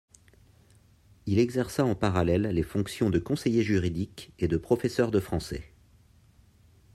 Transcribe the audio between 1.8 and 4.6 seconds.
en parallèle les fonctions de conseiller juridique et de